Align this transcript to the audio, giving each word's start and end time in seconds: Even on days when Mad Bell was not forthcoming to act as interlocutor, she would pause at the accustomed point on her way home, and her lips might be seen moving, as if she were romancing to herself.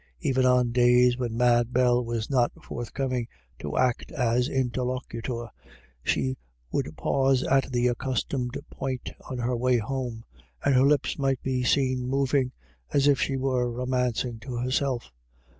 Even 0.19 0.47
on 0.47 0.71
days 0.71 1.15
when 1.15 1.37
Mad 1.37 1.71
Bell 1.71 2.03
was 2.03 2.27
not 2.27 2.51
forthcoming 2.63 3.27
to 3.59 3.77
act 3.77 4.11
as 4.11 4.49
interlocutor, 4.49 5.49
she 6.01 6.37
would 6.71 6.97
pause 6.97 7.43
at 7.43 7.71
the 7.71 7.85
accustomed 7.87 8.57
point 8.71 9.11
on 9.29 9.37
her 9.37 9.55
way 9.55 9.77
home, 9.77 10.23
and 10.65 10.73
her 10.73 10.81
lips 10.87 11.19
might 11.19 11.43
be 11.43 11.61
seen 11.63 12.07
moving, 12.07 12.51
as 12.91 13.05
if 13.07 13.21
she 13.21 13.37
were 13.37 13.69
romancing 13.69 14.39
to 14.39 14.55
herself. 14.55 15.11